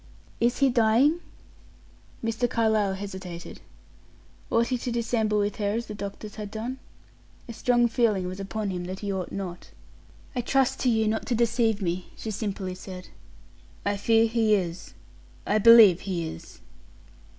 "Is 0.39 0.57
he 0.57 0.69
dying?" 0.71 1.19
Mr. 2.25 2.49
Carlyle 2.49 2.95
hesitated. 2.95 3.61
Ought 4.49 4.69
he 4.69 4.77
to 4.79 4.91
dissemble 4.91 5.37
with 5.37 5.57
her 5.57 5.73
as 5.73 5.85
the 5.85 5.93
doctors 5.93 6.33
had 6.37 6.49
done? 6.49 6.79
A 7.47 7.53
strong 7.53 7.87
feeling 7.87 8.25
was 8.25 8.39
upon 8.39 8.71
him 8.71 8.85
that 8.85 9.01
he 9.01 9.13
ought 9.13 9.31
not. 9.31 9.69
"I 10.35 10.41
trust 10.41 10.79
to 10.79 10.89
you 10.89 11.07
not 11.07 11.27
to 11.27 11.35
deceive 11.35 11.83
me," 11.83 12.07
she 12.17 12.31
simply 12.31 12.73
said. 12.73 13.09
"I 13.85 13.95
fear 13.95 14.25
he 14.25 14.55
is 14.55 14.95
I 15.45 15.59
believe 15.59 15.99
he 16.01 16.27
is." 16.27 16.61